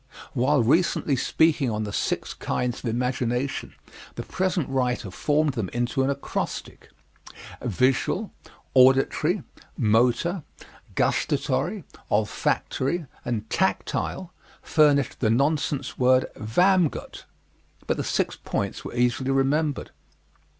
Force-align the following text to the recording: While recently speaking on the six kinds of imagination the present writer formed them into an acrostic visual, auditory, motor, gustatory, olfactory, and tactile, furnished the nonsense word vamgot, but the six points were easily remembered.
While 0.33 0.63
recently 0.63 1.15
speaking 1.15 1.69
on 1.69 1.83
the 1.83 1.93
six 1.93 2.33
kinds 2.33 2.79
of 2.83 2.89
imagination 2.89 3.75
the 4.15 4.23
present 4.23 4.67
writer 4.67 5.11
formed 5.11 5.53
them 5.53 5.69
into 5.73 6.01
an 6.01 6.09
acrostic 6.09 6.89
visual, 7.61 8.33
auditory, 8.73 9.43
motor, 9.77 10.41
gustatory, 10.95 11.83
olfactory, 12.09 13.05
and 13.23 13.47
tactile, 13.51 14.33
furnished 14.63 15.19
the 15.19 15.29
nonsense 15.29 15.99
word 15.99 16.25
vamgot, 16.35 17.25
but 17.85 17.97
the 17.97 18.03
six 18.03 18.35
points 18.35 18.83
were 18.83 18.95
easily 18.95 19.29
remembered. 19.29 19.91